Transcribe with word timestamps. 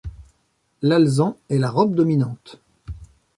L'alezan 0.81 1.37
est 1.49 1.59
la 1.59 1.69
robe 1.69 1.93
dominante. 1.93 2.59